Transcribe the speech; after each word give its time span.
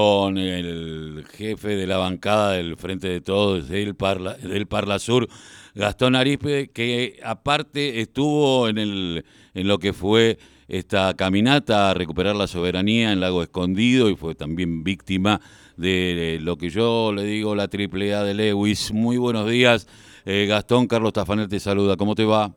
con 0.00 0.38
el 0.38 1.26
jefe 1.30 1.76
de 1.76 1.86
la 1.86 1.98
bancada 1.98 2.52
del 2.52 2.78
Frente 2.78 3.06
de 3.06 3.20
Todos 3.20 3.68
del 3.68 3.94
Parla, 3.94 4.32
del 4.32 4.66
Parla 4.66 4.98
Sur, 4.98 5.28
Gastón 5.74 6.16
Arispe, 6.16 6.70
que 6.70 7.20
aparte 7.22 8.00
estuvo 8.00 8.66
en, 8.68 8.78
el, 8.78 9.26
en 9.52 9.68
lo 9.68 9.78
que 9.78 9.92
fue 9.92 10.38
esta 10.68 11.12
caminata 11.12 11.90
a 11.90 11.94
recuperar 11.94 12.34
la 12.34 12.46
soberanía 12.46 13.12
en 13.12 13.20
Lago 13.20 13.42
Escondido 13.42 14.08
y 14.08 14.16
fue 14.16 14.34
también 14.34 14.84
víctima 14.84 15.42
de 15.76 16.38
lo 16.40 16.56
que 16.56 16.70
yo 16.70 17.12
le 17.12 17.24
digo 17.24 17.54
la 17.54 17.68
triple 17.68 18.14
A 18.14 18.24
de 18.24 18.32
Lewis. 18.32 18.92
Muy 18.94 19.18
buenos 19.18 19.50
días, 19.50 19.86
eh, 20.24 20.46
Gastón. 20.48 20.86
Carlos 20.86 21.12
Tafanel 21.12 21.48
te 21.48 21.60
saluda. 21.60 21.98
¿Cómo 21.98 22.14
te 22.14 22.24
va? 22.24 22.54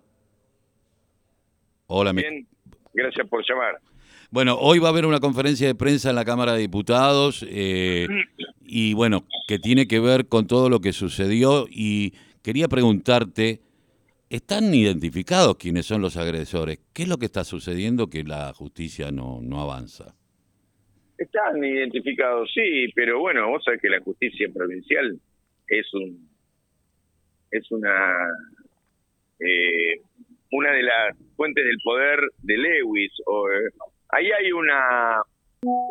Hola, 1.88 2.14
Bien, 2.14 2.48
gracias 2.94 3.28
por 3.28 3.44
llamar. 3.46 3.82
Bueno, 4.34 4.58
hoy 4.60 4.80
va 4.80 4.88
a 4.88 4.92
haber 4.92 5.06
una 5.06 5.20
conferencia 5.20 5.68
de 5.68 5.76
prensa 5.76 6.10
en 6.10 6.16
la 6.16 6.26
Cámara 6.26 6.54
de 6.54 6.62
Diputados 6.62 7.46
eh, 7.48 8.08
y 8.66 8.96
bueno, 8.96 9.28
que 9.48 9.60
tiene 9.60 9.88
que 9.88 10.00
ver 10.00 10.26
con 10.26 10.48
todo 10.48 10.72
lo 10.72 10.80
que 10.80 10.92
sucedió 10.92 11.68
y 11.70 12.14
quería 12.42 12.68
preguntarte, 12.68 13.60
¿están 14.32 14.74
identificados 14.74 15.58
quiénes 15.58 15.86
son 15.86 16.02
los 16.02 16.18
agresores? 16.18 16.80
¿Qué 16.96 17.04
es 17.04 17.10
lo 17.10 17.20
que 17.20 17.28
está 17.28 17.44
sucediendo 17.44 18.08
que 18.08 18.24
la 18.24 18.52
justicia 18.54 19.12
no, 19.12 19.40
no 19.40 19.62
avanza? 19.62 20.16
Están 21.16 21.64
identificados, 21.64 22.50
sí, 22.56 22.92
pero 22.96 23.20
bueno, 23.20 23.48
vos 23.50 23.64
sabés 23.64 23.82
que 23.82 23.90
la 23.90 24.02
justicia 24.02 24.50
provincial 24.52 25.16
es 25.68 25.94
un 25.94 26.28
es 27.52 27.70
una 27.70 28.16
eh, 29.40 30.02
una 30.54 30.72
de 30.72 30.82
las 30.82 31.18
fuentes 31.36 31.64
del 31.64 31.78
poder 31.84 32.20
de 32.42 32.58
Lewis 32.58 33.12
o 33.28 33.48
eh, 33.52 33.70
ahí 34.16 34.30
hay 34.32 34.52
una 34.52 35.22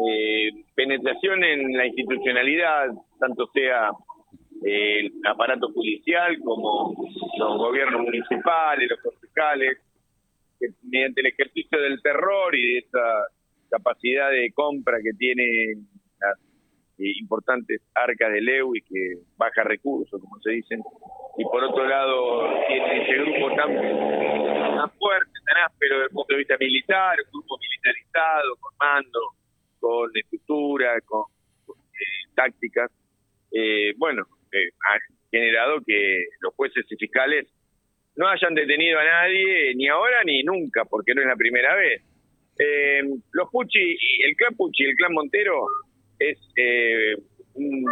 eh, 0.07 0.51
penetración 0.75 1.43
en 1.45 1.73
la 1.77 1.87
institucionalidad, 1.87 2.91
tanto 3.19 3.47
sea 3.53 3.91
el 4.65 5.13
aparato 5.25 5.73
judicial 5.73 6.39
como 6.45 6.95
los 7.39 7.59
gobiernos 7.59 8.03
municipales, 8.03 8.89
los 8.89 9.01
concejales, 9.01 9.79
que 10.59 10.69
mediante 10.83 11.21
el 11.21 11.27
ejercicio 11.29 11.81
del 11.81 12.01
terror 12.01 12.55
y 12.55 12.75
de 12.75 12.79
esa 12.79 13.27
capacidad 13.71 14.31
de 14.31 14.53
compra 14.53 14.99
que 15.03 15.13
tiene 15.19 15.75
eh, 17.03 17.19
importantes 17.19 17.81
arcas 17.95 18.33
de 18.33 18.41
Lewis 18.41 18.85
que 18.89 19.15
baja 19.37 19.65
recursos, 19.65 20.21
como 20.21 20.41
se 20.41 20.51
dicen, 20.51 20.81
y 21.37 21.45
por 21.45 21.65
otro 21.65 21.85
lado 21.85 22.49
tiene 22.69 23.03
ese 23.03 23.15
grupo 23.23 23.49
tan, 23.57 23.71
fuerte, 24.99 25.33
tan 25.47 25.65
áspero 25.65 25.97
desde 25.97 26.05
el 26.05 26.11
punto 26.11 26.33
de 26.33 26.39
vista 26.39 26.57
militar, 26.61 27.17
un 27.27 27.41
grupo 27.41 27.59
militarizado, 27.59 28.57
con 28.61 28.73
mando, 28.79 29.21
con 29.81 30.11
estructura, 30.15 31.01
con, 31.05 31.25
eh, 31.67 32.31
tácticas, 32.37 32.91
eh, 33.51 33.95
bueno, 33.97 34.23
ha 34.53 34.99
generado 35.31 35.81
que 35.85 36.25
los 36.41 36.55
jueces 36.55 36.85
y 36.89 36.97
fiscales 36.97 37.49
no 38.15 38.29
hayan 38.29 38.55
detenido 38.55 39.01
a 39.01 39.05
nadie, 39.05 39.75
ni 39.75 39.89
ahora 39.89 40.23
ni 40.25 40.45
nunca, 40.45 40.85
porque 40.85 41.15
no 41.15 41.23
es 41.23 41.27
la 41.27 41.37
primera 41.37 41.75
vez. 41.75 42.03
los 43.33 43.51
Pucci, 43.51 43.99
el 44.25 44.37
clan 44.37 44.55
Pucci 44.55 44.85
el 44.85 44.95
clan 44.95 45.15
Montero 45.15 45.67
es 46.31 46.39
eh, 46.57 47.15
un, 47.55 47.85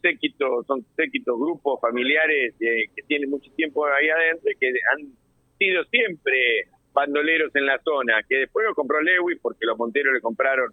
séquito, 0.00 0.62
son 0.64 0.84
séquitos 0.96 1.38
grupos 1.38 1.80
familiares 1.80 2.54
eh, 2.60 2.84
que 2.94 3.02
tienen 3.06 3.30
mucho 3.30 3.50
tiempo 3.54 3.86
ahí 3.86 4.08
adentro 4.08 4.50
y 4.50 4.56
que 4.56 4.68
han 4.68 5.12
sido 5.58 5.84
siempre 5.84 6.66
bandoleros 6.92 7.54
en 7.54 7.66
la 7.66 7.78
zona, 7.82 8.22
que 8.28 8.36
después 8.36 8.66
lo 8.66 8.74
compró 8.74 9.00
Lewis 9.00 9.38
porque 9.40 9.66
los 9.66 9.78
Monteros 9.78 10.14
le 10.14 10.20
compraron 10.20 10.70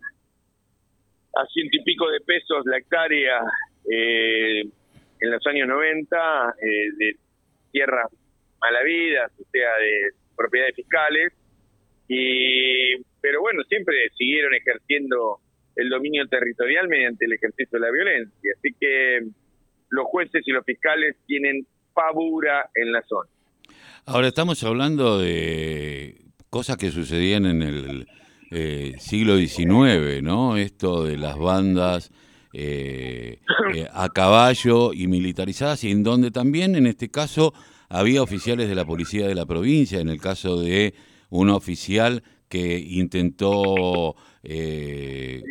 a 1.36 1.46
ciento 1.48 1.78
y 1.78 1.84
pico 1.84 2.10
de 2.10 2.20
pesos 2.22 2.66
la 2.66 2.78
hectárea 2.78 3.40
eh, 3.90 4.62
en 4.62 5.32
los 5.32 5.46
años 5.48 5.68
90 5.68 6.56
de 6.98 7.16
tierras 7.72 8.12
malavidas, 8.60 9.32
o 9.40 9.44
sea, 9.52 9.78
de 9.78 10.10
propiedades 10.36 10.76
fiscales, 10.76 11.33
y 12.08 12.95
pero 13.22 13.42
bueno, 13.42 13.64
siempre 13.64 13.95
siguieron 14.17 14.54
ejerciendo 14.54 15.39
el 15.80 15.90
dominio 15.90 16.28
territorial 16.28 16.88
mediante 16.88 17.26
el 17.26 17.34
ejercicio 17.34 17.80
de 17.80 17.86
la 17.86 17.92
violencia. 17.92 18.52
Así 18.58 18.76
que 18.80 19.20
los 19.90 20.06
jueces 20.06 20.42
y 20.45 20.52
los 20.52 20.66
fiscales 20.66 21.16
tienen 21.26 21.66
pavura 21.94 22.70
en 22.76 22.92
la 22.92 23.02
zona. 23.04 23.30
Ahora 24.06 24.28
estamos 24.28 24.64
hablando 24.64 25.20
de 25.20 26.22
cosas 26.50 26.78
que 26.78 26.89
sucedían 26.89 27.45
en 27.45 27.62
el 27.62 28.08
eh, 28.52 28.94
siglo 29.00 29.38
XIX, 29.38 30.23
¿no? 30.23 30.58
Esto 30.58 31.06
de 31.06 31.18
las 31.18 31.38
bandas 31.38 32.12
eh, 32.52 33.39
eh, 33.76 33.88
a 33.94 34.10
caballo 34.10 34.92
y 34.94 35.08
militarizadas, 35.08 35.84
y 35.84 35.92
en 35.92 36.04
donde 36.04 36.32
también, 36.32 36.76
en 36.76 36.88
este 36.88 37.10
caso, 37.10 37.54
había 37.89 38.23
oficiales 38.23 38.68
de 38.68 38.76
la 38.76 38.86
policía 38.86 39.28
de 39.28 39.36
la 39.36 39.45
provincia, 39.45 40.00
en 40.00 40.10
el 40.10 40.20
caso 40.20 40.60
de 40.60 40.95
un 41.30 41.50
oficial 41.50 42.23
que 42.50 42.80
intentó 42.80 44.16
eh, 44.42 45.44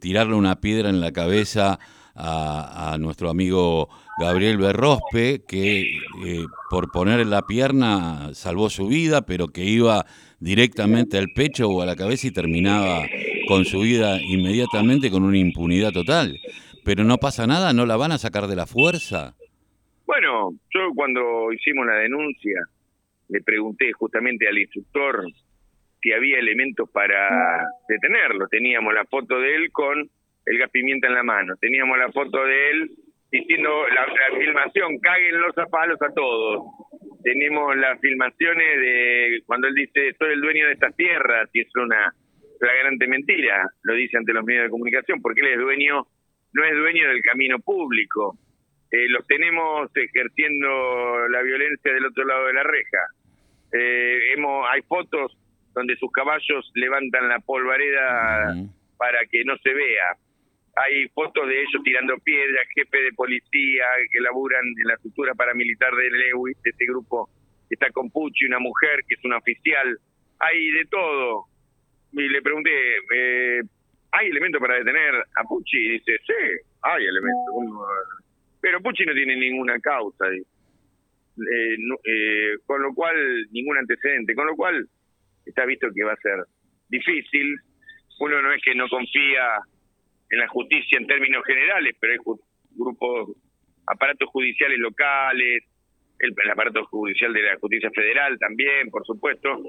tirarle 0.00 0.34
una 0.34 0.60
piedra 0.60 0.88
en 0.88 1.00
la 1.00 1.12
cabeza 1.12 1.78
a, 2.14 2.96
nuestro 3.00 3.30
amigo 3.30 3.88
Gabriel 4.18 4.58
Berrospe, 4.58 5.42
que 5.46 5.80
eh, 5.80 6.44
por 6.70 6.90
poner 6.90 7.26
la 7.26 7.42
pierna 7.42 8.34
salvó 8.34 8.70
su 8.70 8.88
vida, 8.88 9.22
pero 9.22 9.48
que 9.48 9.64
iba 9.64 10.04
directamente 10.40 11.18
al 11.18 11.28
pecho 11.34 11.68
o 11.68 11.82
a 11.82 11.86
la 11.86 11.96
cabeza 11.96 12.26
y 12.26 12.32
terminaba 12.32 13.02
con 13.48 13.64
su 13.64 13.80
vida 13.80 14.20
inmediatamente 14.20 15.10
con 15.10 15.22
una 15.22 15.38
impunidad 15.38 15.92
total. 15.92 16.38
Pero 16.84 17.04
no 17.04 17.18
pasa 17.18 17.46
nada, 17.46 17.72
no 17.72 17.86
la 17.86 17.96
van 17.96 18.12
a 18.12 18.18
sacar 18.18 18.46
de 18.46 18.56
la 18.56 18.66
fuerza. 18.66 19.34
Bueno, 20.04 20.52
yo 20.74 20.80
cuando 20.94 21.52
hicimos 21.52 21.86
la 21.86 21.94
denuncia 21.94 22.60
le 23.28 23.40
pregunté 23.40 23.92
justamente 23.92 24.46
al 24.46 24.58
instructor 24.58 25.24
si 26.02 26.12
había 26.12 26.38
elementos 26.38 26.90
para 26.90 27.66
detenerlo. 27.88 28.48
Teníamos 28.48 28.92
la 28.92 29.04
foto 29.04 29.38
de 29.38 29.54
él 29.54 29.72
con 29.72 30.10
el 30.44 30.58
gas 30.58 30.70
pimienta 30.70 31.06
en 31.06 31.14
la 31.14 31.22
mano, 31.22 31.54
teníamos 31.60 31.96
la 31.98 32.10
foto 32.10 32.44
de 32.44 32.70
él 32.70 32.90
diciendo 33.30 33.70
la, 33.88 34.06
filmación, 34.38 34.98
caguen 34.98 35.40
los 35.40 35.54
zapalos 35.54 36.00
a 36.02 36.12
todos. 36.12 36.64
Tenemos 37.22 37.76
las 37.76 37.98
filmaciones 38.00 38.80
de 38.80 39.42
cuando 39.46 39.68
él 39.68 39.74
dice, 39.74 40.14
soy 40.18 40.34
el 40.34 40.40
dueño 40.40 40.66
de 40.66 40.72
estas 40.72 40.94
tierras, 40.96 41.48
y 41.52 41.60
es 41.60 41.68
una 41.76 42.12
flagrante 42.58 43.06
mentira, 43.06 43.66
lo 43.84 43.94
dice 43.94 44.18
ante 44.18 44.34
los 44.34 44.44
medios 44.44 44.64
de 44.64 44.70
comunicación, 44.70 45.22
porque 45.22 45.40
él 45.40 45.46
es 45.46 45.58
dueño, 45.58 46.06
no 46.52 46.64
es 46.64 46.74
dueño 46.76 47.08
del 47.08 47.22
camino 47.22 47.58
público. 47.60 48.36
Eh, 48.90 49.08
los 49.08 49.26
tenemos 49.26 49.90
ejerciendo 49.96 51.28
la 51.28 51.40
violencia 51.40 51.94
del 51.94 52.04
otro 52.04 52.24
lado 52.24 52.48
de 52.48 52.52
la 52.52 52.62
reja. 52.64 52.98
Eh, 53.72 54.32
hemos, 54.34 54.68
hay 54.68 54.82
fotos 54.82 55.38
donde 55.74 55.96
sus 55.96 56.10
caballos 56.12 56.70
levantan 56.74 57.28
la 57.28 57.38
polvareda 57.40 58.54
para 58.96 59.26
que 59.30 59.44
no 59.44 59.56
se 59.58 59.72
vea. 59.72 60.16
Hay 60.76 61.08
fotos 61.08 61.48
de 61.48 61.60
ellos 61.60 61.82
tirando 61.84 62.16
piedras, 62.18 62.66
jefe 62.74 63.02
de 63.02 63.12
policía 63.12 63.84
que 64.10 64.20
laburan 64.20 64.64
en 64.64 64.88
la 64.88 64.94
estructura 64.94 65.34
paramilitar 65.34 65.94
de 65.94 66.10
Lewis, 66.10 66.56
de 66.62 66.70
este 66.70 66.86
grupo 66.86 67.28
que 67.68 67.74
está 67.74 67.90
con 67.90 68.10
Pucci, 68.10 68.46
una 68.46 68.58
mujer 68.58 69.00
que 69.06 69.14
es 69.14 69.24
una 69.24 69.38
oficial. 69.38 69.98
Hay 70.38 70.70
de 70.70 70.84
todo. 70.86 71.44
Y 72.12 72.28
le 72.28 72.42
pregunté, 72.42 72.70
eh, 73.14 73.62
¿hay 74.12 74.28
elementos 74.28 74.60
para 74.60 74.76
detener 74.76 75.14
a 75.34 75.44
Pucci? 75.44 75.78
Y 75.78 75.88
dice, 75.92 76.18
sí, 76.26 76.68
hay 76.82 77.04
elementos. 77.04 77.54
Pero 78.60 78.80
Pucci 78.80 79.04
no 79.04 79.14
tiene 79.14 79.36
ninguna 79.36 79.78
causa. 79.80 80.26
Eh, 80.28 81.76
eh, 82.04 82.56
con 82.66 82.82
lo 82.82 82.94
cual, 82.94 83.46
ningún 83.50 83.78
antecedente. 83.78 84.34
Con 84.34 84.46
lo 84.46 84.56
cual, 84.56 84.86
está 85.52 85.66
visto 85.66 85.88
que 85.94 86.04
va 86.04 86.12
a 86.12 86.16
ser 86.16 86.44
difícil. 86.88 87.56
Uno 88.20 88.42
no 88.42 88.52
es 88.52 88.62
que 88.62 88.74
no 88.74 88.88
confía 88.88 89.60
en 90.30 90.38
la 90.38 90.48
justicia 90.48 90.98
en 90.98 91.06
términos 91.06 91.44
generales, 91.44 91.94
pero 92.00 92.12
hay 92.12 92.18
grupos, 92.74 93.36
aparatos 93.86 94.28
judiciales 94.30 94.78
locales, 94.78 95.64
el, 96.18 96.50
aparato 96.50 96.84
judicial 96.86 97.32
de 97.32 97.42
la 97.42 97.58
justicia 97.58 97.90
federal 97.90 98.38
también, 98.38 98.90
por 98.90 99.04
supuesto, 99.04 99.60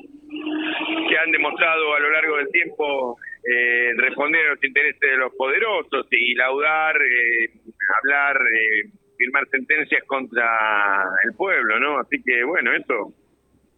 que 1.10 1.18
han 1.18 1.32
demostrado 1.32 1.96
a 1.96 2.00
lo 2.00 2.12
largo 2.12 2.38
del 2.38 2.50
tiempo 2.50 3.18
eh, 3.44 3.94
responder 3.98 4.46
a 4.46 4.52
los 4.52 4.64
intereses 4.64 5.00
de 5.00 5.18
los 5.18 5.34
poderosos 5.36 6.08
y 6.12 6.36
laudar, 6.36 6.96
eh, 6.96 7.50
hablar, 8.02 8.38
eh, 8.38 8.90
firmar 9.18 9.48
sentencias 9.50 10.04
contra 10.06 11.04
el 11.26 11.34
pueblo, 11.34 11.80
¿no? 11.80 11.98
Así 11.98 12.22
que, 12.24 12.44
bueno, 12.44 12.72
eso 12.74 13.12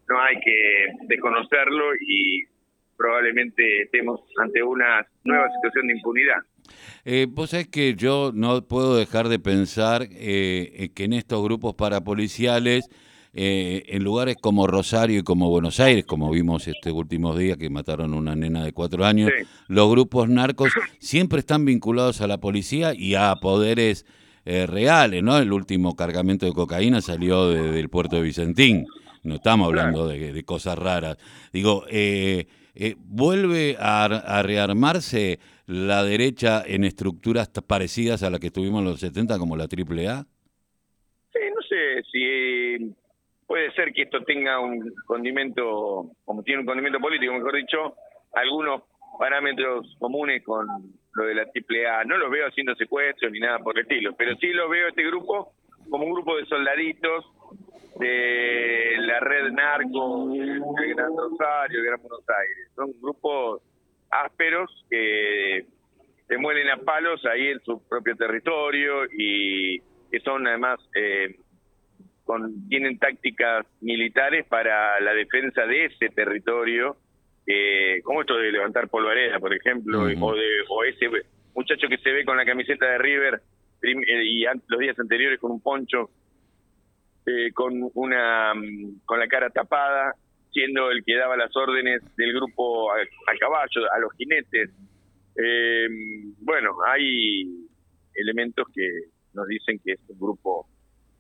no 0.10 0.22
hay 0.22 0.36
que 0.40 1.06
desconocerlo 1.08 1.96
y 2.00 2.44
probablemente 2.98 3.84
estemos 3.84 4.22
ante 4.42 4.64
una 4.64 5.06
nueva 5.24 5.48
situación 5.56 5.88
de 5.88 5.94
impunidad. 5.94 6.38
Eh, 7.04 7.28
vos 7.30 7.52
sabés 7.52 7.68
que 7.68 7.94
yo 7.96 8.32
no 8.34 8.62
puedo 8.68 8.96
dejar 8.96 9.28
de 9.28 9.40
pensar 9.40 10.08
eh, 10.12 10.90
que 10.96 11.04
en 11.04 11.14
estos 11.14 11.44
grupos 11.44 11.76
parapoliciales 11.76 12.90
eh, 13.38 13.84
en 13.94 14.02
lugares 14.02 14.38
como 14.40 14.66
Rosario 14.66 15.20
y 15.20 15.24
como 15.24 15.50
Buenos 15.50 15.82
Aires, 15.82 16.06
como 16.06 16.32
vimos 16.32 16.70
este 16.70 16.90
últimos 16.90 17.38
días 17.38 17.58
que 17.58 17.70
mataron 17.70 18.14
a 18.14 18.16
una 18.16 18.34
nena 18.34 18.64
de 18.64 18.72
cuatro 18.72 19.04
años, 19.04 19.30
los 19.68 19.92
grupos 19.92 20.30
narcos 20.30 20.72
siempre 21.00 21.40
están 21.40 21.66
vinculados 21.66 22.22
a 22.22 22.28
la 22.28 22.38
policía 22.38 22.94
y 22.96 23.16
a 23.16 23.36
poderes 23.36 24.06
eh, 24.46 24.66
reales, 24.66 25.22
¿no? 25.22 25.38
El 25.38 25.52
último 25.52 25.98
cargamento 25.98 26.46
de 26.46 26.54
cocaína 26.54 27.02
salió 27.02 27.50
del 27.50 27.90
puerto 27.90 28.16
de 28.16 28.22
Vicentín, 28.22 28.86
no 29.26 29.36
estamos 29.36 29.68
hablando 29.68 30.08
de, 30.08 30.44
cosas 30.44 30.78
raras. 30.78 31.18
Digo, 31.52 31.86
eh, 31.90 32.46
¿vuelve 33.00 33.76
a, 33.80 34.42
rearmarse 34.44 35.40
la 35.68 36.04
derecha 36.04 36.64
en 36.66 36.84
estructuras 36.84 37.50
parecidas 37.68 38.24
a 38.24 38.30
las 38.30 38.40
que 38.40 38.52
tuvimos 38.52 38.80
en 38.80 38.86
los 38.86 39.00
70 39.00 39.40
como 39.40 39.58
la 39.58 39.64
AAA? 39.64 40.26
Sí, 41.34 41.40
no 41.54 41.62
sé 41.68 42.04
si 42.12 42.96
puede 43.48 43.72
ser 43.74 43.94
que 43.94 44.04
esto 44.04 44.24
tenga 44.24 44.60
un 44.60 44.94
condimento, 45.06 46.12
como 46.24 46.44
tiene 46.44 46.62
un 46.62 46.68
condimento 46.68 47.00
político, 47.00 47.34
mejor 47.34 47.56
dicho, 47.56 47.96
algunos 48.34 48.84
parámetros 49.18 49.96
comunes 50.00 50.44
con 50.44 50.68
lo 51.14 51.24
de 51.26 51.36
la 51.36 51.44
AAA. 51.44 52.04
No 52.06 52.18
los 52.18 52.30
veo 52.30 52.48
haciendo 52.48 52.76
secuestros 52.76 53.32
ni 53.32 53.40
nada 53.40 53.60
por 53.60 53.78
el 53.78 53.84
estilo, 53.84 54.14
pero 54.16 54.36
sí 54.38 54.48
lo 54.48 54.70
veo 54.70 54.90
este 54.90 55.04
grupo 55.04 55.54
como 55.90 56.06
un 56.06 56.14
grupo 56.14 56.36
de 56.38 56.46
soldaditos 56.46 57.26
de 58.00 58.96
la 59.00 59.20
red 59.20 59.52
narco 59.52 60.28
de 60.28 60.94
Gran 60.94 61.16
Rosario, 61.16 61.82
de 61.82 61.88
Gran 61.88 62.02
Buenos 62.02 62.26
Aires. 62.30 62.72
Son 62.76 62.92
grupos 63.02 63.62
ásperos 64.10 64.70
que 64.90 65.66
se 66.28 66.38
mueren 66.38 66.70
a 66.70 66.78
palos 66.78 67.26
ahí 67.26 67.48
en 67.48 67.60
su 67.62 67.82
propio 67.88 68.16
territorio 68.16 69.06
y 69.18 69.80
que 70.12 70.20
son 70.24 70.48
además 70.48 70.80
eh, 70.96 71.36
con, 72.24 72.68
tienen 72.68 72.98
tácticas 72.98 73.66
militares 73.82 74.46
para 74.48 75.00
la 75.00 75.14
defensa 75.14 75.66
de 75.66 75.86
ese 75.86 76.10
territorio, 76.10 76.98
eh, 77.46 78.02
como 78.04 78.22
esto 78.22 78.36
de 78.36 78.52
levantar 78.52 78.90
polvareda, 78.90 79.40
por 79.40 79.54
ejemplo, 79.54 80.02
o, 80.02 80.08
de, 80.36 80.48
o 80.70 80.84
ese 80.84 81.08
muchacho 81.54 81.88
que 81.88 81.98
se 82.00 82.12
ve 82.12 82.26
con 82.26 82.38
la 82.38 82.46
camiseta 82.46 82.86
de 82.88 82.98
River 82.98 83.42
eh, 83.84 84.24
y 84.24 84.44
los 84.68 84.80
días 84.80 84.98
anteriores 85.00 85.40
con 85.40 85.52
un 85.52 85.62
poncho, 85.62 86.10
eh, 87.26 87.52
con 87.54 87.90
una 87.94 88.54
con 89.06 89.20
la 89.20 89.28
cara 89.28 89.50
tapada, 89.50 90.14
siendo 90.52 90.92
el 90.92 91.04
que 91.04 91.16
daba 91.16 91.36
las 91.36 91.56
órdenes 91.56 92.02
del 92.16 92.34
grupo 92.34 92.92
a, 92.92 92.98
caballo, 93.40 93.92
a 93.94 94.00
los 94.00 94.14
jinetes. 94.14 94.72
Eh, 95.38 95.88
bueno, 96.40 96.78
hay 96.88 97.44
elementos 98.14 98.66
que 98.74 98.88
nos 99.34 99.48
dicen 99.48 99.80
que 99.84 99.94
es 99.94 100.00
un 100.08 100.18
grupo 100.18 100.68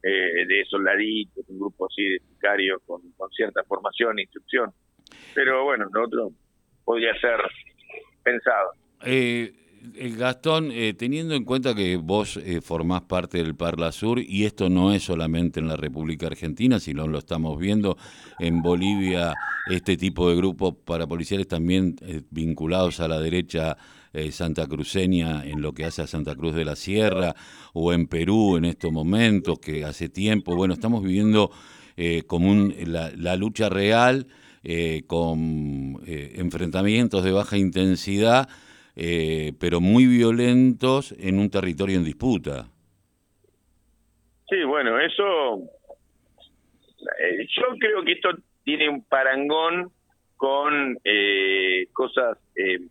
eh, 0.02 0.46
de 0.48 0.64
soldaditos, 0.70 1.44
un 1.50 1.60
grupo 1.60 1.88
así 1.88 2.04
de 2.04 2.20
sicarios 2.20 2.82
con, 2.86 3.02
cierta 3.36 3.64
formación 3.64 4.20
e 4.20 4.22
instrucción. 4.22 4.72
Pero 5.34 5.64
bueno, 5.64 5.88
lo 5.92 6.06
otro 6.06 6.32
podría 6.84 7.14
ser 7.20 7.40
pensado. 8.24 8.72
Eh, 9.04 9.52
Gastón, 10.18 10.72
eh, 10.72 10.94
teniendo 10.94 11.36
en 11.36 11.44
cuenta 11.44 11.76
que 11.76 11.98
vos 11.98 12.38
eh, 12.38 12.62
formás 12.62 13.04
parte 13.04 13.38
del 13.40 13.56
Parla 13.56 13.92
Sur, 13.92 14.20
y 14.20 14.46
esto 14.46 14.70
no 14.70 14.94
es 14.94 15.04
solamente 15.04 15.60
en 15.60 15.68
la 15.68 15.76
República 15.76 16.28
Argentina, 16.28 16.80
sino 16.80 17.08
lo 17.08 17.20
estamos 17.20 17.60
viendo 17.60 17.98
en 18.40 18.62
Bolivia, 18.62 19.34
este 19.70 19.98
tipo 19.98 20.30
de 20.30 20.36
grupos 20.36 20.76
parapoliciales 20.86 21.48
también 21.48 21.96
vinculados 22.30 23.00
a 23.00 23.08
la 23.08 23.20
derecha 23.20 23.78
eh, 24.16 24.32
Santa 24.32 24.66
Cruceña 24.66 25.44
en 25.46 25.62
lo 25.62 25.74
que 25.74 25.84
hace 25.84 26.02
a 26.02 26.08
Santa 26.08 26.36
Cruz 26.36 26.56
de 26.56 26.64
la 26.64 26.78
Sierra 26.78 27.36
o 27.74 27.92
en 27.92 28.08
Perú 28.08 28.56
en 28.56 28.64
estos 28.64 28.90
momentos, 28.90 29.60
que 29.60 29.84
hace 29.84 30.08
tiempo, 30.08 30.56
bueno, 30.56 30.74
estamos 30.74 31.04
viviendo 31.04 31.52
eh, 31.98 32.24
como 32.26 32.72
la, 32.86 33.36
lucha 33.36 33.68
real 33.68 34.28
eh, 34.64 35.04
con 35.06 36.02
enfrentamientos 36.06 37.26
de 37.26 37.34
baja 37.34 37.58
intensidad, 37.58 38.48
pero 38.96 39.82
muy 39.82 40.06
violentos 40.06 41.14
en 41.20 41.40
un 41.40 41.50
territorio 41.50 41.98
en 41.98 42.06
disputa. 42.06 42.68
Sí, 44.50 44.64
bueno, 44.64 45.00
eso, 45.00 45.60
yo 47.58 47.64
creo 47.80 48.04
que 48.04 48.14
esto 48.14 48.30
tiene 48.64 48.88
un 48.90 49.04
parangón 49.04 49.92
con 50.38 50.98
cosas 51.94 52.38
de, 52.56 52.88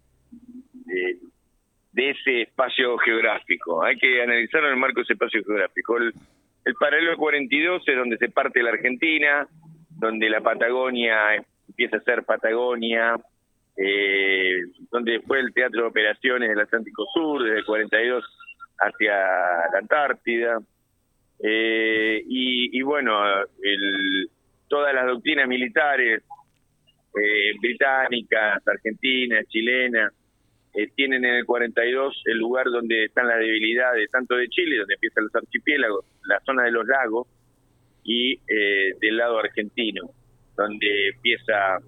ese 1.95 2.43
espacio 2.43 2.99
geográfico. 2.99 3.83
Hay 3.83 3.97
que 3.97 4.23
analizarlo 4.23 4.69
en 4.69 4.75
el 4.75 4.81
marco 4.81 5.01
de 5.01 5.03
ese 5.05 5.13
espacio 5.15 5.43
geográfico. 5.45 5.97
El, 5.97 6.13
el 6.65 6.75
paralelo 6.75 7.17
42 7.17 7.83
es 7.87 7.97
donde 7.97 8.17
se 8.17 8.31
parte 8.31 8.63
la 8.63 8.71
Argentina, 8.71 9.47
donde 9.91 10.31
la 10.31 10.41
Patagonia 10.41 11.37
empieza 11.69 11.99
a 11.99 12.01
ser 12.01 12.25
Patagonia, 12.25 13.17
eh, 13.77 14.61
donde 14.91 15.21
fue 15.21 15.41
el 15.41 15.53
teatro 15.53 15.83
de 15.83 15.89
operaciones 15.89 16.49
del 16.49 16.61
Atlántico 16.61 17.07
Sur, 17.13 17.43
desde 17.43 17.59
el 17.59 17.65
42 17.65 18.25
hacia 18.79 19.13
la 19.73 19.79
Antártida. 19.79 20.59
Eh, 21.43 22.23
y, 22.27 22.83
bueno, 22.83 23.13
todas 24.69 24.95
las 24.95 25.07
doctrinas 25.07 25.49
militares 25.49 26.23
eh, 27.15 27.53
británicas, 27.61 28.67
argentinas, 28.67 29.47
chilenas, 29.49 30.13
eh, 30.75 30.89
tienen 30.97 31.25
en 31.25 31.35
el 31.37 31.45
42 31.45 32.23
el 32.25 32.39
lugar 32.39 32.67
donde 32.67 33.05
están 33.05 33.29
las 33.29 33.39
debilidades 33.39 34.11
tanto 34.11 34.37
de 34.37 34.49
Chile, 34.49 34.79
donde 34.79 34.95
empiezan 34.95 35.25
los 35.25 35.35
archipiélagos, 35.35 36.05
la 36.25 36.41
zona 36.41 36.65
de 36.65 36.73
los 36.73 36.87
lagos, 36.87 37.29
y 38.07 38.39
del 38.47 39.17
lado 39.17 39.39
argentino, 39.39 40.11
donde 40.59 41.09
empieza, 41.09 41.79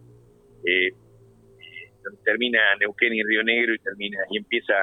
termina 2.25 2.61
Neuquén 2.81 3.15
y 3.15 3.23
Río 3.23 3.43
Negro 3.43 3.75
y 3.75 3.79
termina 3.79 4.19
y 4.31 4.39
empieza 4.39 4.75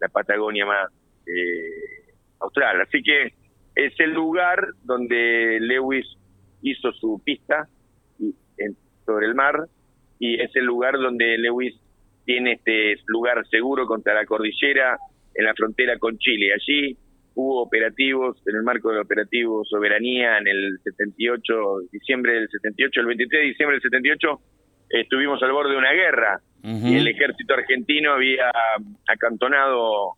la 0.00 0.08
Patagonia 0.08 0.66
más 0.66 0.90
austral. 2.40 2.80
Así 2.80 3.02
que 3.02 3.32
es 3.74 3.98
el 4.00 4.12
lugar 4.12 4.68
donde 4.84 5.58
Lewis 5.60 6.06
hizo 6.62 6.92
su 6.92 7.20
pista 7.24 7.68
sobre 9.04 9.26
el 9.26 9.34
mar 9.34 9.66
y 10.18 10.40
es 10.40 10.54
el 10.56 10.64
lugar 10.64 10.94
donde 10.94 11.38
Lewis 11.38 11.74
tiene 12.24 12.54
este 12.54 12.96
lugar 13.06 13.46
seguro 13.48 13.86
contra 13.86 14.14
la 14.14 14.24
cordillera 14.24 14.98
en 15.34 15.44
la 15.44 15.54
frontera 15.54 15.98
con 15.98 16.18
Chile. 16.18 16.52
Allí 16.54 16.96
hubo 17.34 17.62
operativos, 17.62 18.42
en 18.46 18.56
el 18.56 18.62
marco 18.62 18.90
del 18.90 19.00
operativo 19.00 19.62
Soberanía, 19.64 20.38
en 20.38 20.48
el 20.48 20.78
78, 20.82 21.54
diciembre 21.92 22.32
del 22.32 22.48
78, 22.48 23.00
el 23.00 23.06
23 23.06 23.40
de 23.42 23.46
diciembre 23.46 23.74
del 23.74 23.82
78, 23.82 24.40
estuvimos 24.88 25.42
al 25.42 25.52
borde 25.52 25.72
de 25.72 25.78
una 25.78 25.92
guerra 25.92 26.40
y 26.68 26.96
el 26.96 27.06
ejército 27.06 27.54
argentino 27.54 28.12
había 28.12 28.50
acantonado 29.06 30.14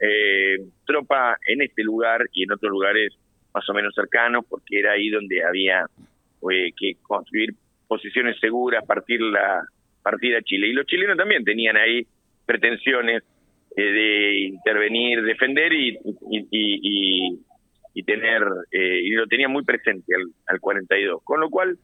eh, 0.00 0.58
tropa 0.84 1.38
en 1.46 1.62
este 1.62 1.84
lugar 1.84 2.22
y 2.32 2.42
en 2.42 2.52
otros 2.52 2.72
lugares 2.72 3.12
más 3.54 3.68
o 3.68 3.74
menos 3.74 3.94
cercanos, 3.94 4.44
porque 4.48 4.80
era 4.80 4.92
ahí 4.92 5.10
donde 5.10 5.44
había 5.44 5.86
eh, 6.50 6.72
que 6.76 6.96
construir 7.02 7.54
posiciones 7.86 8.38
seguras, 8.40 8.84
partir 8.84 9.20
la, 9.20 9.64
partida 10.02 10.42
Chile. 10.42 10.68
Y 10.68 10.72
los 10.72 10.86
chilenos 10.86 11.16
también 11.16 11.44
tenían 11.44 11.76
ahí 11.76 12.06
pretensiones 12.44 13.22
eh, 13.76 13.82
de 13.82 14.38
intervenir, 14.40 15.22
defender 15.22 15.72
y, 15.72 15.98
y, 16.30 17.38
y, 17.94 18.02
tener, 18.02 18.42
eh, 18.70 19.00
y 19.04 19.10
lo 19.10 19.26
tenían 19.26 19.52
muy 19.52 19.64
presente 19.64 20.14
al, 20.14 20.30
al 20.46 20.60
42. 20.60 21.22
Con 21.24 21.40
lo 21.40 21.48
cual, 21.48 21.78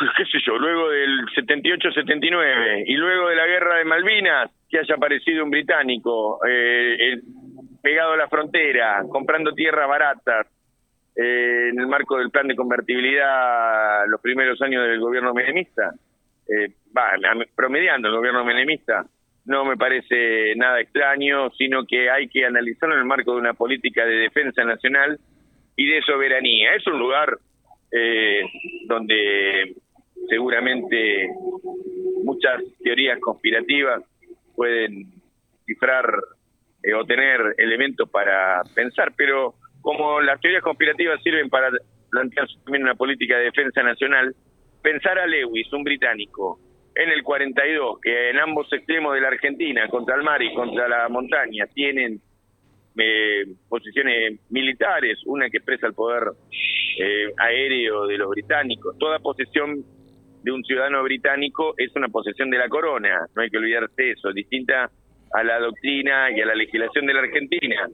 qué 0.16 0.24
sé 0.26 0.38
yo, 0.44 0.58
luego 0.58 0.88
del 0.90 1.26
78-79 1.28 2.84
y 2.86 2.94
luego 2.96 3.28
de 3.28 3.36
la 3.36 3.46
guerra 3.46 3.76
de 3.76 3.84
Malvinas, 3.84 4.50
que 4.68 4.78
haya 4.78 4.94
aparecido 4.94 5.44
un 5.44 5.50
británico 5.50 6.40
eh, 6.46 7.20
pegado 7.82 8.12
a 8.12 8.16
la 8.16 8.28
frontera, 8.28 9.02
comprando 9.08 9.52
tierras 9.52 9.88
baratas, 9.88 10.46
en 11.14 11.78
el 11.78 11.86
marco 11.86 12.16
del 12.18 12.30
plan 12.30 12.48
de 12.48 12.56
convertibilidad 12.56 14.06
los 14.08 14.20
primeros 14.20 14.60
años 14.62 14.82
del 14.86 14.98
gobierno 14.98 15.34
menemista, 15.34 15.92
eh, 16.48 16.72
promediando 17.54 18.08
el 18.08 18.14
gobierno 18.14 18.44
menemista, 18.44 19.04
no 19.44 19.64
me 19.64 19.76
parece 19.76 20.54
nada 20.56 20.80
extraño, 20.80 21.50
sino 21.50 21.84
que 21.84 22.10
hay 22.10 22.28
que 22.28 22.46
analizarlo 22.46 22.94
en 22.94 23.00
el 23.00 23.06
marco 23.06 23.32
de 23.32 23.40
una 23.40 23.54
política 23.54 24.04
de 24.04 24.16
defensa 24.16 24.64
nacional 24.64 25.18
y 25.76 25.86
de 25.86 26.02
soberanía. 26.02 26.74
Es 26.74 26.86
un 26.86 26.98
lugar 26.98 27.38
eh, 27.92 28.42
donde 28.86 29.74
seguramente 30.28 31.28
muchas 32.24 32.62
teorías 32.82 33.20
conspirativas 33.20 34.02
pueden 34.54 35.12
cifrar 35.66 36.06
eh, 36.82 36.94
o 36.94 37.04
tener 37.04 37.54
elementos 37.58 38.08
para 38.10 38.62
pensar, 38.74 39.12
pero 39.16 39.54
como 39.80 40.20
las 40.20 40.40
teorías 40.40 40.62
conspirativas 40.62 41.22
sirven 41.22 41.48
para 41.50 41.70
plantear 42.10 42.46
también 42.64 42.84
una 42.84 42.94
política 42.94 43.36
de 43.38 43.44
defensa 43.44 43.82
nacional, 43.82 44.34
pensar 44.82 45.18
a 45.18 45.26
Lewis, 45.26 45.72
un 45.72 45.84
británico, 45.84 46.58
en 46.94 47.10
el 47.10 47.22
42, 47.22 48.00
que 48.00 48.30
en 48.30 48.38
ambos 48.38 48.70
extremos 48.72 49.14
de 49.14 49.20
la 49.20 49.28
Argentina, 49.28 49.88
contra 49.88 50.16
el 50.16 50.22
mar 50.22 50.42
y 50.42 50.54
contra 50.54 50.88
la 50.88 51.08
montaña, 51.08 51.66
tienen 51.72 52.20
eh, 52.98 53.46
posiciones 53.68 54.40
militares, 54.50 55.18
una 55.24 55.48
que 55.48 55.58
expresa 55.58 55.86
el 55.86 55.94
poder 55.94 56.32
eh, 56.98 57.32
aéreo 57.38 58.06
de 58.06 58.18
los 58.18 58.28
británicos. 58.30 58.96
Toda 58.98 59.18
posesión 59.18 59.84
de 60.42 60.50
un 60.50 60.64
ciudadano 60.64 61.02
británico 61.02 61.74
es 61.76 61.94
una 61.94 62.08
posesión 62.08 62.50
de 62.50 62.58
la 62.58 62.68
corona, 62.68 63.26
no 63.34 63.42
hay 63.42 63.50
que 63.50 63.58
olvidarse 63.58 64.10
eso, 64.10 64.32
distinta 64.32 64.90
a 65.32 65.44
la 65.44 65.58
doctrina 65.60 66.30
y 66.30 66.40
a 66.40 66.46
la 66.46 66.54
legislación 66.54 67.06
de 67.06 67.14
la 67.14 67.20
Argentina. 67.20 67.88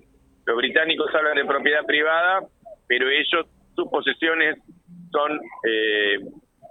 Los 0.47 0.57
británicos 0.57 1.15
hablan 1.15 1.37
de 1.37 1.45
propiedad 1.45 1.85
privada, 1.87 2.41
pero 2.87 3.09
ellos, 3.09 3.47
sus 3.77 3.89
posesiones 3.89 4.57
son 5.13 5.39
eh, 5.69 6.19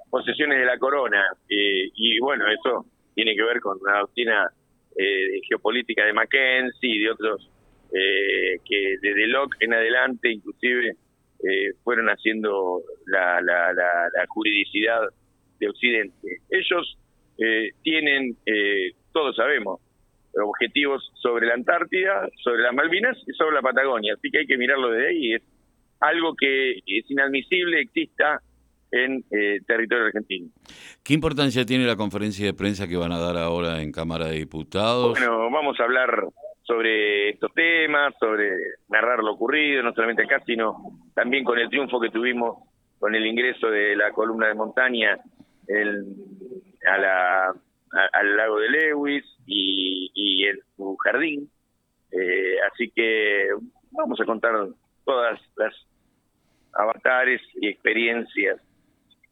posesiones 0.09 0.59
de 0.59 0.65
la 0.65 0.77
corona. 0.77 1.23
Eh, 1.47 1.89
y 1.93 2.19
bueno, 2.19 2.45
eso 2.47 2.85
tiene 3.13 3.35
que 3.35 3.43
ver 3.43 3.61
con 3.61 3.77
la 3.85 3.99
doctrina 3.99 4.49
eh, 4.97 5.39
geopolítica 5.47 6.05
de 6.05 6.13
Mackenzie 6.13 6.95
y 6.95 6.99
de 6.99 7.11
otros 7.11 7.49
que 7.89 8.97
desde 9.01 9.27
Locke 9.27 9.55
en 9.61 9.73
adelante 9.73 10.29
inclusive 10.29 10.97
fueron 11.83 12.07
haciendo 12.09 12.81
la, 13.05 13.41
la, 13.41 13.73
la, 13.73 14.09
la 14.13 14.25
juridicidad 14.27 15.01
de 15.59 15.69
Occidente. 15.69 16.41
Ellos 16.49 16.97
tienen, 17.83 18.35
todos 19.13 19.35
sabemos, 19.35 19.79
objetivos 20.33 21.11
sobre 21.21 21.47
la 21.47 21.53
Antártida, 21.53 22.27
sobre 22.43 22.61
las 22.63 22.73
Malvinas 22.73 23.17
y 23.27 23.33
sobre 23.33 23.55
la 23.55 23.61
Patagonia. 23.61 24.13
Así 24.13 24.29
que 24.29 24.39
hay 24.39 24.47
que 24.47 24.57
mirarlo 24.57 24.89
desde 24.91 25.09
ahí. 25.09 25.33
Es 25.33 25.43
algo 25.99 26.35
que 26.35 26.79
es 26.85 27.09
inadmisible 27.09 27.81
exista 27.81 28.41
en 28.91 29.23
eh, 29.31 29.59
territorio 29.67 30.05
argentino. 30.05 30.49
¿Qué 31.03 31.13
importancia 31.13 31.65
tiene 31.65 31.85
la 31.85 31.95
conferencia 31.95 32.45
de 32.45 32.53
prensa 32.53 32.87
que 32.87 32.95
van 32.95 33.11
a 33.11 33.19
dar 33.19 33.37
ahora 33.37 33.81
en 33.81 33.91
Cámara 33.91 34.27
de 34.27 34.37
Diputados? 34.37 35.11
Bueno, 35.11 35.49
vamos 35.51 35.79
a 35.79 35.83
hablar 35.83 36.27
sobre 36.67 37.29
estos 37.29 37.53
temas, 37.53 38.13
sobre 38.19 38.49
narrar 38.89 39.19
lo 39.23 39.33
ocurrido, 39.33 39.81
no 39.81 39.93
solamente 39.93 40.23
acá, 40.23 40.43
sino 40.45 40.99
también 41.15 41.45
con 41.45 41.57
el 41.57 41.69
triunfo 41.69 41.99
que 41.99 42.09
tuvimos 42.09 42.57
con 42.99 43.15
el 43.15 43.25
ingreso 43.25 43.69
de 43.69 43.95
la 43.95 44.11
columna 44.11 44.47
de 44.47 44.53
montaña 44.53 45.17
a 46.85 46.97
la 46.97 47.53
al 48.13 48.35
lago 48.35 48.59
de 48.59 48.69
Lewis 48.69 49.25
y, 49.45 50.11
y 50.13 50.45
en 50.45 50.59
su 50.75 50.95
jardín. 50.97 51.49
Eh, 52.11 52.57
así 52.71 52.91
que 52.91 53.47
vamos 53.91 54.19
a 54.19 54.25
contar 54.25 54.53
todas 55.05 55.39
las 55.55 55.73
avatares 56.73 57.41
y 57.61 57.69
experiencias. 57.69 58.61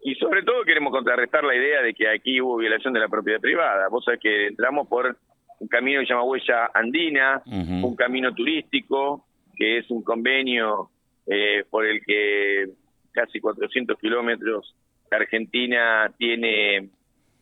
Y 0.01 0.15
sobre 0.15 0.43
todo 0.43 0.63
queremos 0.63 0.93
contrarrestar 0.93 1.43
la 1.43 1.55
idea 1.55 1.81
de 1.81 1.93
que 1.93 2.07
aquí 2.07 2.39
hubo 2.39 2.57
violación 2.57 2.93
de 2.93 2.99
la 2.99 3.09
propiedad 3.09 3.41
privada. 3.41 3.89
Vos 3.89 4.05
sabés 4.05 4.19
que 4.21 4.47
entramos 4.47 4.87
por 4.87 5.17
un 5.59 5.67
camino 5.67 5.99
que 5.99 6.07
se 6.07 6.13
llama 6.13 6.23
Huella 6.23 6.69
Andina, 6.73 7.41
un 7.45 7.95
camino 7.95 8.33
turístico, 8.33 9.25
que 9.55 9.79
es 9.79 9.89
un 9.89 10.03
convenio 10.03 10.89
eh, 11.27 11.63
por 11.69 11.85
el 11.85 12.03
que 12.05 12.69
casi 13.11 13.39
400 13.39 13.97
kilómetros 13.99 14.75
Argentina 15.11 16.11
tiene 16.17 16.89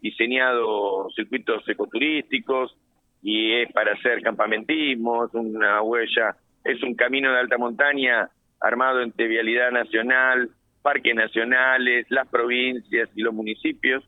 diseñado 0.02 1.10
circuitos 1.16 1.68
ecoturísticos 1.68 2.76
y 3.22 3.54
es 3.54 3.72
para 3.72 3.94
hacer 3.94 4.22
campamentismo, 4.22 5.26
es 5.26 5.34
una 5.34 5.82
huella, 5.82 6.36
es 6.64 6.82
un 6.84 6.94
camino 6.96 7.32
de 7.32 7.40
alta 7.40 7.58
montaña 7.58 8.30
armado 8.60 9.02
entre 9.02 9.28
Vialidad 9.28 9.72
Nacional, 9.72 10.50
parques 10.82 11.16
nacionales, 11.16 12.06
las 12.10 12.28
provincias 12.28 13.10
y 13.16 13.22
los 13.22 13.34
municipios. 13.34 14.04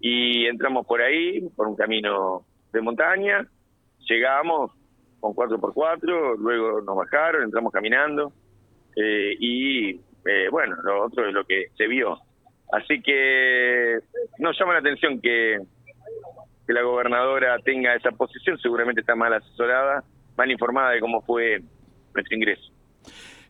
Y 0.00 0.46
entramos 0.46 0.86
por 0.86 1.00
ahí, 1.02 1.40
por 1.56 1.68
un 1.68 1.76
camino 1.76 2.44
de 2.72 2.80
montaña, 2.80 3.46
llegamos 4.08 4.72
con 5.20 5.34
4x4, 5.34 6.36
luego 6.38 6.80
nos 6.80 6.96
bajaron, 6.96 7.44
entramos 7.44 7.72
caminando 7.72 8.32
eh, 8.96 9.34
y 9.38 9.90
eh, 9.90 10.48
bueno, 10.50 10.76
lo 10.82 11.06
otro 11.06 11.26
es 11.26 11.32
lo 11.32 11.44
que 11.44 11.66
se 11.76 11.86
vio. 11.86 12.18
Así 12.72 13.00
que 13.02 13.98
nos 14.38 14.58
llama 14.58 14.74
la 14.74 14.80
atención 14.80 15.20
que, 15.20 15.58
que 16.66 16.72
la 16.72 16.82
gobernadora 16.82 17.58
tenga 17.64 17.94
esa 17.94 18.10
posición, 18.10 18.58
seguramente 18.58 19.00
está 19.00 19.14
mal 19.14 19.32
asesorada, 19.32 20.04
mal 20.36 20.50
informada 20.50 20.90
de 20.90 21.00
cómo 21.00 21.22
fue 21.22 21.62
nuestro 22.14 22.36
ingreso. 22.36 22.72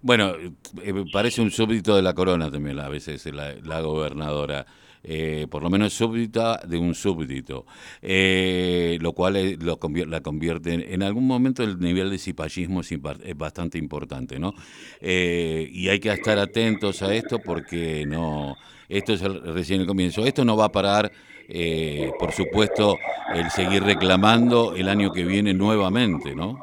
Bueno, 0.01 0.35
eh, 0.37 1.05
parece 1.13 1.43
un 1.43 1.51
súbdito 1.51 1.97
de 1.97 2.03
la 2.03 2.15
corona 2.15 2.51
también 2.51 2.79
a 2.79 2.89
veces 2.89 3.27
la, 3.33 3.81
gobernadora. 3.81 4.67
Eh, 5.03 5.47
por 5.51 5.63
lo 5.63 5.71
menos 5.71 5.93
súbdita 5.93 6.59
de 6.67 6.77
un 6.77 6.95
súbdito, 6.95 7.67
eh, 8.03 8.99
lo 9.01 9.13
cual 9.13 9.57
lo 9.61 9.79
la 10.07 10.21
convierte 10.21 10.93
en, 10.93 11.03
algún 11.03 11.27
momento 11.27 11.63
el 11.63 11.79
nivel 11.79 12.11
de 12.11 12.19
cipallismo 12.19 12.81
es, 12.81 12.99
bastante 13.37 13.79
importante, 13.79 14.39
¿no? 14.39 14.55
y 15.01 15.89
hay 15.89 16.01
que 16.01 16.11
estar 16.11 16.39
atentos 16.39 17.03
a 17.03 17.15
esto 17.15 17.39
porque 17.39 18.05
no 18.07 18.57
esto 18.89 19.13
es 19.13 19.23
recién 19.23 19.83
el 19.83 19.87
comienzo. 19.87 20.25
Esto 20.25 20.45
no 20.45 20.57
va 20.57 20.67
a 20.67 20.73
parar, 20.73 21.11
eh, 21.49 22.11
por 22.19 22.33
supuesto, 22.33 22.97
el 23.35 23.51
seguir 23.51 23.83
reclamando 23.83 24.75
el 24.75 24.89
año 24.89 25.13
que 25.13 25.25
viene 25.25 25.53
nuevamente, 25.53 26.35
¿no? 26.35 26.59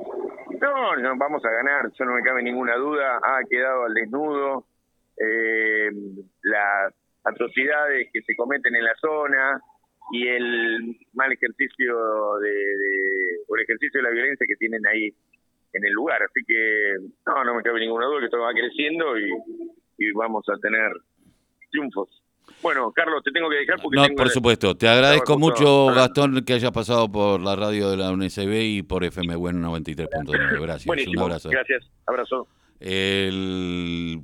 No, 0.60 0.96
no 0.96 1.18
vamos 1.18 1.44
a 1.46 1.50
ganar, 1.52 1.92
yo 1.98 2.06
no 2.06 2.16
me 2.16 2.22
cabe 2.24 2.42
ninguna 2.42 2.76
duda. 2.76 3.20
Ha 3.24 3.44
quedado 3.48 3.86
al 3.86 3.94
desnudo 3.94 4.66
eh, 5.18 5.92
las 6.42 6.94
atrocidades 7.26 8.10
que 8.14 8.22
se 8.22 8.36
cometen 8.36 8.76
en 8.76 8.84
la 8.84 8.96
zona 9.02 9.62
y 10.12 10.28
el 10.28 10.98
mal 11.14 11.32
ejercicio 11.32 11.96
de, 12.42 12.54
o 13.48 13.56
el 13.56 13.64
ejercicio 13.64 14.00
de 14.00 14.04
la 14.04 14.12
violencia 14.12 14.46
que 14.48 14.56
tienen 14.56 14.86
ahí 14.88 15.14
en 15.74 15.86
el 15.86 15.92
lugar. 15.94 16.22
Así 16.24 16.42
que 16.48 16.96
no, 17.26 17.44
no 17.44 17.56
me 17.56 17.64
cabe 17.64 17.80
ninguna 17.80 18.06
duda 18.06 18.20
que 18.20 18.26
esto 18.26 18.40
va 18.40 18.54
creciendo 18.54 19.18
y, 19.18 19.30
y 19.98 20.12
vamos 20.14 20.46
a 20.50 20.58
tener 20.60 20.92
triunfos. 21.72 22.10
Bueno, 22.62 22.92
Carlos, 22.92 23.24
te 23.24 23.32
tengo 23.32 23.50
que 23.50 23.58
dejar 23.58 23.82
porque... 23.82 23.98
No, 23.98 24.08
por 24.16 24.30
supuesto. 24.30 24.76
Te 24.76 24.88
agradezco 24.88 25.38
mucho, 25.38 25.88
Gastón, 25.88 26.46
que 26.46 26.54
hayas 26.54 26.72
pasado 26.72 27.12
por 27.12 27.42
la 27.42 27.56
radio 27.56 27.90
de 27.90 27.98
la 27.98 28.12
UNSB 28.12 28.62
y 28.62 28.84
por 28.84 29.04
FM 29.04 29.36
Bueno 29.36 29.72
93.9. 29.72 30.62
Gracias. 30.62 31.08
un 31.08 31.20
abrazo. 31.20 31.50
Gracias. 31.50 31.90
Abrazo. 32.06 32.48
El 32.80 34.22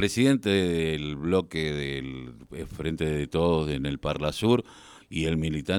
presidente 0.00 0.48
del 0.48 1.14
bloque 1.14 1.74
del 1.74 2.32
Frente 2.74 3.04
de 3.04 3.26
Todos 3.26 3.68
en 3.68 3.84
el 3.84 3.98
Parla 3.98 4.32
Sur 4.32 4.64
y 5.10 5.26
el 5.26 5.36
militante 5.36 5.78